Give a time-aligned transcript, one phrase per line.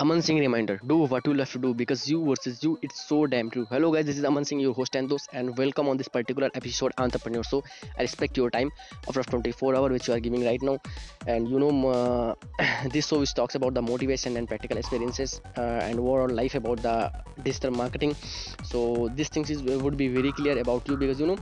[0.00, 3.26] Aman Singh reminder do what you love to do because you versus you it's so
[3.26, 3.66] damn true.
[3.68, 6.48] Hello guys, this is Aman Singh, your host and host, and welcome on this particular
[6.54, 7.42] episode Entrepreneur.
[7.42, 7.64] So
[7.98, 8.70] I respect your time
[9.08, 10.78] of 24 hour which you are giving right now,
[11.26, 12.34] and you know uh,
[12.92, 16.80] this show which talks about the motivation and practical experiences uh, and overall life about
[16.80, 17.10] the
[17.42, 18.14] digital marketing.
[18.62, 21.38] So these things is would be very clear about you because you know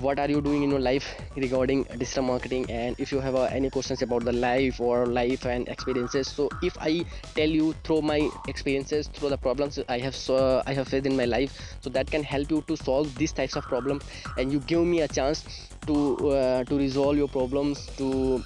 [0.00, 2.70] what are you doing in your life regarding digital marketing?
[2.70, 6.48] And if you have uh, any questions about the life or life and experiences so
[6.62, 7.04] if i
[7.34, 11.16] tell you through my experiences through the problems i have uh, i have faced in
[11.16, 14.04] my life so that can help you to solve these types of problems.
[14.36, 15.44] And you give me a chance
[15.86, 15.96] to
[16.30, 18.42] uh, to resolve your problems to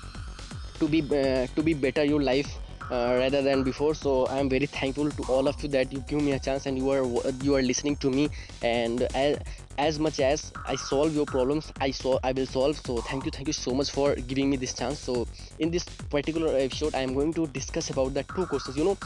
[0.78, 2.58] to be uh, to be better your life
[2.90, 3.94] uh, rather than before.
[3.94, 6.66] So i am very thankful to all of you that you give me a chance
[6.66, 7.04] and you are
[7.42, 8.28] you are listening to me.
[8.62, 9.38] And as,
[9.78, 12.76] as much as i solve your problems i saw i will solve.
[12.84, 14.98] So thank you thank you so much for giving me this chance.
[14.98, 15.26] So
[15.58, 15.84] in this
[16.16, 18.98] particular episode i am going to discuss about the two courses you know.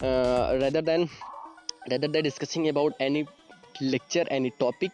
[0.00, 1.08] Uh, rather than
[1.90, 3.26] rather than discussing about any
[3.80, 4.92] lecture any topic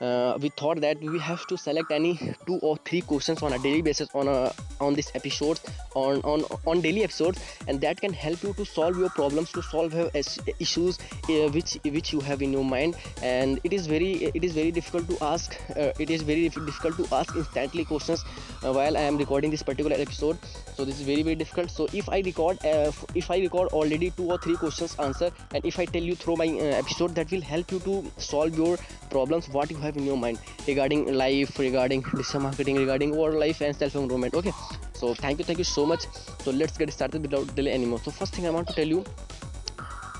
[0.00, 3.58] uh, we thought that we have to select any two or three questions on a
[3.58, 5.58] daily basis on a on this episode
[5.94, 9.62] on on on daily episodes and that can help you to solve your problems to
[9.62, 10.10] solve your
[10.58, 12.96] issues uh, which which you have in your mind.
[13.22, 16.96] And it is very it is very difficult to ask uh, it is very difficult
[16.96, 18.24] to ask instantly questions
[18.62, 20.38] uh, while i am recording this particular episode.
[20.76, 21.70] So this is very very difficult.
[21.70, 25.64] So if i record uh, if i record already two or three questions answer and
[25.64, 28.76] if i tell you through my uh, episode that will help you to solve your
[29.10, 33.60] problems what you have in your mind regarding life regarding digital marketing regarding our life
[33.60, 34.52] and self improvement okay
[34.94, 36.06] so thank you thank you so much.
[36.42, 38.00] So let's get started without delay anymore.
[38.04, 39.04] So first thing i want to tell you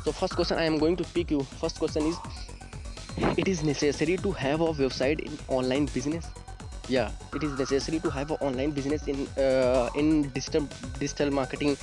[0.04, 1.42] so first question i am going to pick you.
[1.60, 2.16] First question is
[3.38, 6.26] it is necessary to have a website in online business?
[6.88, 11.76] Yeah it is necessary to have an online business in uh, in digital digital marketing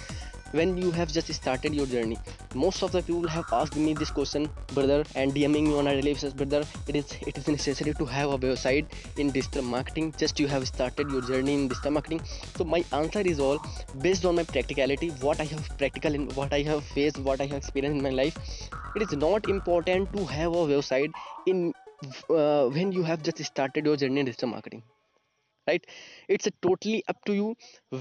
[0.52, 2.20] when you have just started your journey
[2.54, 5.92] most of the people have asked me this question brother and dming me on a
[5.92, 8.86] daily basis brother it is it is necessary to have a website
[9.18, 10.14] in digital marketing.
[10.18, 12.22] Just you have started your journey in digital marketing.
[12.58, 13.60] So my answer is all
[14.02, 17.46] based on my practicality what i have practical in what i have faced what i
[17.46, 18.38] have experienced in my life
[18.96, 21.12] it is not important to have a website
[21.46, 21.74] in
[22.30, 24.84] uh, when you have just started your journey in digital marketing
[25.72, 25.86] right?
[26.28, 27.56] It's totally up to you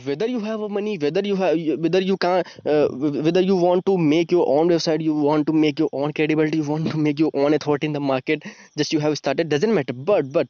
[0.06, 2.88] whether you have money whether you have whether you can uh,
[3.28, 6.58] whether you want to make your own website you want to make your own credibility
[6.58, 8.44] you want to make your own authority in the market
[8.76, 9.92] just you have started doesn't matter.
[9.92, 10.48] But but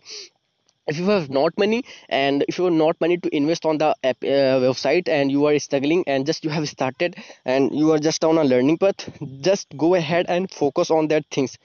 [0.87, 3.95] if you have not money and if you have not money to invest on the
[4.05, 7.99] app, uh, website and you are struggling and just you have started and you are
[7.99, 9.09] just on a learning path
[9.41, 11.59] just go ahead and focus on that things.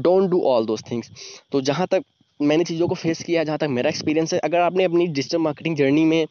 [0.00, 1.10] Don't do all those things.
[1.52, 2.04] So jahan tak
[2.40, 5.76] मैंने चीज़ों को face किया जहाँ तक मेरा experience है। अगर आपने अपनी डिजिटल मार्केटिंग
[5.76, 6.26] जर्नी में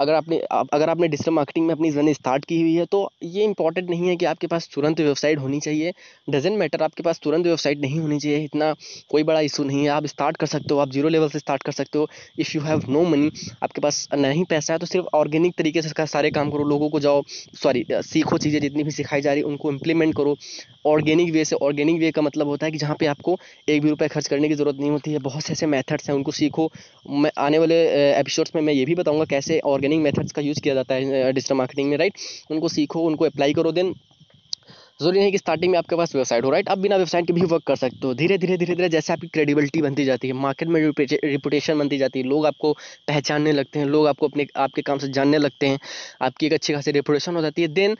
[0.00, 3.44] अगर आपने अगर आपने डिजिटल मार्केटिंग में अपनी जर्नी स्टार्ट की हुई है तो ये
[3.44, 5.92] इंपॉर्टेंट नहीं है कि आपके पास तुरंत वेबसाइट होनी चाहिए।
[6.28, 8.72] डजेंट मैटर आपके पास तुरंत वेबसाइट नहीं होनी चाहिए। इतना
[9.10, 11.62] कोई बड़ा इशू नहीं है। आप स्टार्ट कर सकते हो, आप ज़ीरो लेवल से स्टार्ट
[11.62, 12.08] कर सकते हो।
[12.38, 13.30] If you have no money
[13.62, 16.88] आपके पास नहीं पैसा है तो सिर्फ़ ऑर्गेनिक तरीके से इसका सारे काम करो। लोगों
[16.90, 17.22] को जाओ
[17.62, 20.36] सॉरी सीखो चीज़ें जितनी भी सिखाई जा रही उनको इम्प्लीमेंट करो।
[20.86, 23.36] ऑर्गेनिक वे से ऑर्गेनिक वे का मतलब होता है कि जहाँ पे आपको
[23.68, 26.16] एक भी रुपये खर्च करने की ज़रूरत नहीं होती है। बहुत से ऐसे मेथड्स हैं,
[26.16, 26.70] उनको सीखो।
[27.10, 27.74] मैं आने वाले
[28.18, 31.54] एपिसोड्स में मैं ये भी बताऊँगा कैसे ऑर्गेनिक मेथड्स का यूज़ किया जाता है डिजिटल
[31.54, 32.14] मार्केटिंग में राइट
[32.50, 33.94] उनको सीखो, उनको अप्लाई करो देन
[35.00, 37.40] ज़रूरी नहीं कि स्टार्टिंग में आपके पास वेबसाइट हो राइट आप बिना वेबसाइट के भी
[37.42, 40.68] वर्क कर सकते हो। धीरे धीरे धीरे धीरे जैसे आपकी क्रेडिबिलिटी बनती जाती है मार्केट
[40.68, 42.72] में रिपुटेशन बनती जाती है, लोग आपको
[43.08, 45.78] पहचानने लगते हैं, लोग आपको अपने, आपके काम से जानने लगते हैं,
[46.22, 47.96] आपकी एक अच्छी खासी रिपोटेशन हो जाती है देन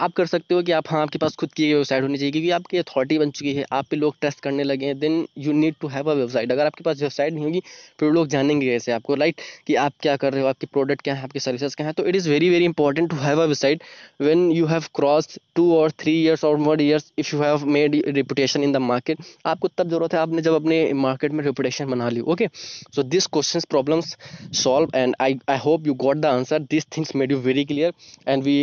[0.00, 2.50] आप कर सकते हो कि आप हाँ आपके पास खुद की वेबसाइट होनी चाहिए, क्योंकि
[2.50, 5.74] आपकी अथॉरिटी बन चुकी है। आप पे लोग ट्रस्ट करने लगे हैं then you need
[5.80, 7.62] to have a website अगर आपके पास वेबसाइट नहीं होगी,
[8.00, 11.14] फिर लोग जानेंगे कैसे आपको राइट कि आप क्या कर रहे हो, आपके प्रोडक्ट क्या
[11.14, 13.82] है, आपके सर्विसेज़ क्या है। तो it is very very important to have a website
[14.20, 18.02] when you have cross two और थ्री ईयर्स और more years if you have made
[18.08, 22.08] reputation in the market आपको तब ज़रूरत है, आपने जब अपने मार्केट में रेपुटेशन बना
[22.08, 22.48] ली okay
[22.94, 24.16] so this question problems
[24.62, 27.92] solve and I I hope you got the answer this things made you very clear
[28.28, 28.58] and we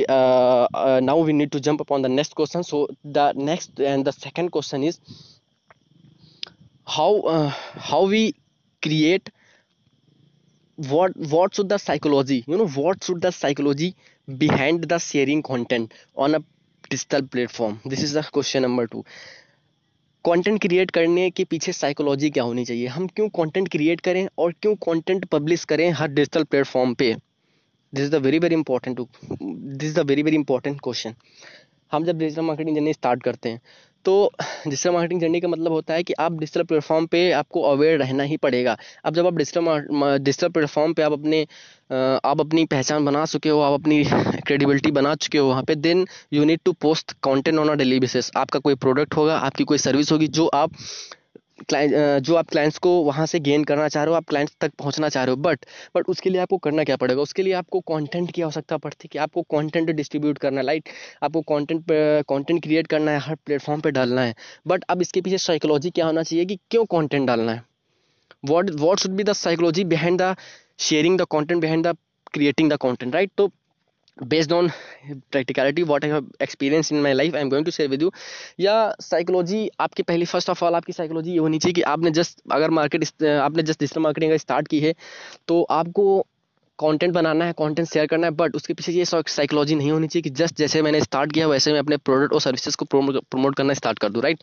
[1.00, 4.51] we need to jump jump upon the next question so the next and the second
[4.51, 5.00] question is
[6.88, 7.50] how uh,
[7.89, 8.36] how we
[8.83, 9.31] create
[10.77, 13.95] what what should the psychology you know what should the psychology
[14.27, 16.44] behind the sharing content on a
[16.89, 19.04] digital platform this is the question number two
[20.25, 24.51] content create करने के पीछे psychology क्या होनी चाहिए हम क्यों content create करें और
[24.62, 27.16] क्यों कंटेंट पब्लिश करें हर डिजिटल प्लेटफॉर्म पे
[27.94, 29.00] this is the very very important
[29.42, 31.16] this is the very very important question
[31.92, 33.62] हम जब डिजिटल मार्केटिंग जर्नी स्टार्ट करते हैं
[34.06, 37.98] तो डिजिटल मार्केटिंग जर्नी का मतलब होता है कि आप डिजिटल प्लेटफॉर्म पे आपको अवेयर
[38.00, 41.42] रहना ही पड़ेगा। अब जब आप डिजिटल डिजिटल प्लेटफॉर्म पे आप अपने
[41.92, 44.04] आप अपनी पहचान बना चुके हो, आप अपनी
[44.48, 48.00] क्रेडिबिलिटी बना चुके हो, वहाँ पे then you need to post content on a daily
[48.00, 50.72] basis आपका कोई प्रोडक्ट होगा, आपकी कोई सर्विस होगी, जो आप
[51.71, 55.09] जो आप क्लाइंट्स को वहाँ से गेन करना चाह रहे हो, आप क्लाइंट्स तक पहुँचना
[55.09, 55.65] चाह रहे हो बट
[55.95, 57.21] बट उसके लिए आपको करना क्या पड़ेगा?
[57.21, 60.89] उसके लिए आपको कंटेंट की आवश्यकता पड़ती है कि आपको कंटेंट डिस्ट्रीब्यूट करना है लाइक
[61.24, 61.83] आपको कंटेंट
[62.30, 64.36] कंटेंट क्रिएट करना है, हर प्लेटफॉर्म पे डालना है
[64.68, 67.63] बट अब इसके पीछे साइकोलॉजी क्या होना चाहिए कि क्यों कॉन्टेंट डालना है?
[68.45, 70.36] What what should be the psychology behind the
[70.80, 71.95] sharing the content behind the
[72.33, 73.50] creating the content right तो
[74.25, 74.72] based on
[75.31, 78.12] practicality, what i have experienced in my life i am going to share with you.
[78.60, 82.42] या psychology आपकी पहली first of all आपकी psychology ये होनी चाहिए कि आपने जस्ट
[82.52, 84.94] अगर मार्केट आपने जस्ट डिजिटल मार्केटिंग का स्टार्ट की है
[85.48, 86.25] तो आपको
[86.80, 90.22] कंटेंट बनाना है कंटेंट शेयर करना है बट उसके पीछे ये साइकोलॉजी नहीं होनी चाहिए
[90.24, 93.74] कि जस्ट जैसे मैंने स्टार्ट किया, वैसे मैं अपने प्रोडक्ट और सर्विसेज़ को प्रमोट करना
[93.74, 94.40] स्टार्ट कर दूँ right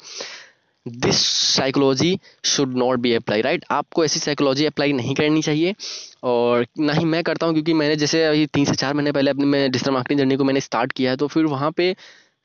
[0.87, 5.75] this psychology should not be apply right आपको ऐसी साइकोलॉजी अप्लाई नहीं करनी चाहिए।
[6.25, 9.31] और ना ही मैं करता हूँ, क्योंकि मैंने जैसे अभी तीन से चार महीने पहले
[9.31, 11.95] अपनी मैं डिजिटल मार्केटिंग जर्नी को मैंने स्टार्ट किया है तो फिर वहाँ पे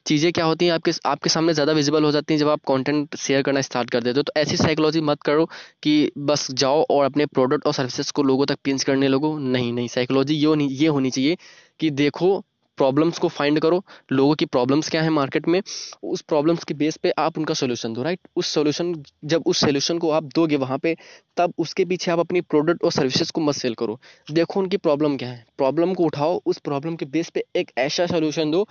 [0.05, 3.15] चीज़ें क्या होती हैं, आपके आपके सामने ज़्यादा विजिबल हो जाती हैं जब आप कंटेंट
[3.17, 5.45] शेयर करना स्टार्ट कर देते हो। तो ऐसी साइकोलॉजी मत करो
[5.83, 9.71] कि बस जाओ और अपने प्रोडक्ट और सर्विसेज़ को लोगों तक पिंच करने लगो। नहीं
[9.73, 11.37] नहीं साइकोलॉजी ये ये होनी चाहिए
[11.79, 12.37] कि देखो
[12.79, 15.61] प्रॉब्लम्स को फाइंड करो लोगों की प्रॉब्लम्स क्या है मार्केट में
[16.03, 18.93] उस प्रॉब्लम्स के बेस पे आप उनका सोल्यूशन दो राइट उस सोल्यूशन
[19.25, 20.95] जब उस सोल्यूशन को आप दोगे वहाँ पे
[21.37, 23.99] तब उसके पीछे आप अपनी प्रोडक्ट और सर्विसेज़ को मत सेल करो।
[24.31, 28.05] देखो उनकी प्रॉब्लम क्या है। प्रॉब्लम को उठाओ उस प्रॉब्लम के बेस पे एक ऐसा
[28.05, 28.67] सोल्यूशन दो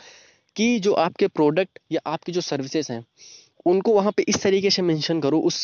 [0.57, 3.05] कि जो आपके प्रोडक्ट या आपकी जो सर्विसेज़ हैं
[3.67, 5.57] उनको वहाँ पे इस तरीके से मेंशन करो उस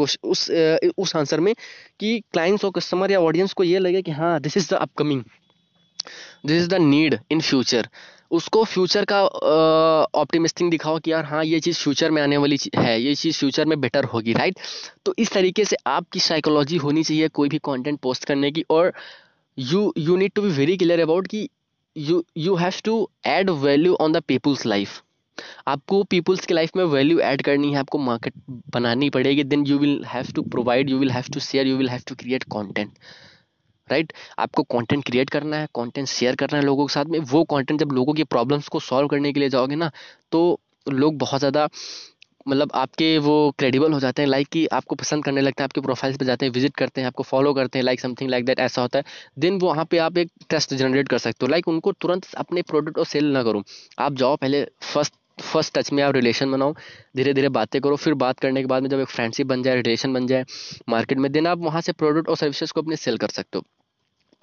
[0.00, 0.50] उस उस,
[0.98, 1.54] उस आंसर में
[2.00, 5.22] कि क्लाइंट्स और कस्टमर या ऑडियंस को ये लगे कि हाँ this is the upcoming
[6.46, 7.88] this is the need in future
[8.30, 9.22] उसको फ्यूचर का
[10.20, 13.64] ऑप्टिमिस्टिंग दिखाओ कि यार हाँ ये चीज़ फ्यूचर में आने वाली है, ये चीज़ फ्यूचर
[13.64, 14.58] में बेटर होगी राइट
[15.06, 18.92] तो इस तरीके से आपकी साइकोलॉजी होनी चाहिए कोई भी कंटेंट पोस्ट करने की और
[19.58, 21.48] you you need to be very clear about कि
[21.96, 25.00] you you have to add value on the peoples life
[25.68, 28.34] आपको पीपुल्स की लाइफ में वैल्यू ऐड करनी है, आपको मार्केट
[28.72, 31.88] बनानी पड़ेगी then you will have to provide you will have to share you will
[31.88, 32.90] have to create content
[33.88, 37.44] right आपको content create करना है कंटेंट शेयर करना है लोगों के साथ में। वो
[37.46, 39.90] कंटेंट जब लोगों की प्रॉब्लम्स को सॉल्व करने के लिए जाओगे ना
[40.32, 41.68] तो लोग बहुत ज़्यादा
[42.48, 45.80] मतलब आपके वो क्रेडिबल हो जाते हैं। लाइक कि आपको पसंद करने लगते हैं, आपके
[45.80, 48.58] प्रोफाइल्स पे जाते हैं विज़िट करते हैं, आपको फॉलो करते हैं लाइक समथिंग लाइक दैट
[48.60, 49.04] ऐसा होता है।
[49.38, 52.62] देन वो वहाँ पे आप एक ट्रस्ट जनरेट कर सकते हो। लाइक उनको तुरंत अपने
[52.62, 53.62] प्रोडक्ट और सेल ना करो।
[53.98, 56.72] आप जाओ पहले फ़र्स्ट फ़र्स्ट टच में आप रिलेशन बनाओ
[57.16, 59.76] धीरे धीरे बातें करो, फिर बात करने के बाद में जब एक फ्रेंडशिप बन जाए
[59.76, 60.44] रिलेशन बन जाए
[60.88, 63.64] मार्केट में देन आप वहाँ से प्रोडक्ट और सर्विसेज़ को अपने सेल कर सकते हो।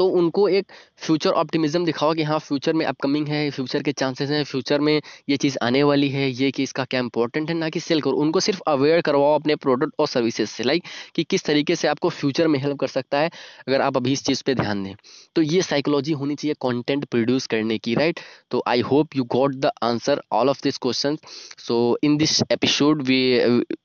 [0.02, 0.72] तो उनको एक
[1.02, 5.02] फ्यूचर ऑप्टिमिज्म दिखाओ कि हाँ फ्यूचर में अपकमिंग है फ्यूचर के चांसेस हैं फ्यूचर में
[5.30, 8.18] ये चीज़ आने वाली है, ये कि इसका क्या इंपॉर्टेंट है, ना कि सेल करो।
[8.22, 10.84] उनको सिर्फ़ अवेयर करवाओ अपने प्रोडक्ट और सर्विसेज़ से लाइक
[11.16, 13.30] कि किस तरीके से आपको फ्यूचर में हेल्प कर सकता है,
[13.68, 14.96] अगर आप अभी इस चीज़ पर ध्यान दें।
[15.36, 18.20] तो ये साइकोलॉजी होनी चाहिए कॉन्टेंट प्रोड्यूस करने की राइट
[18.52, 21.18] तो I hope you got the answer all of this question
[21.60, 23.22] so in this episode we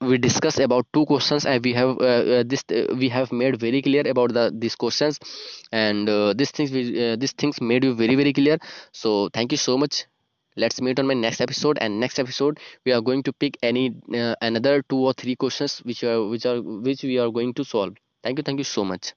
[0.04, 1.96] we discuss about two question and we have
[2.46, 5.12] this we have made very clear about the this question
[5.74, 6.70] and and uh, these things
[7.04, 8.58] uh, these things made you very very clear.
[8.92, 10.04] So thank you so much.
[10.56, 11.78] Let's meet on my next episode.
[11.80, 15.78] And next episode we are going to pick any uh, another two or three questions
[15.80, 17.94] which are which are which we are going to solve.
[18.22, 18.42] Thank you.
[18.42, 19.14] Thank you so much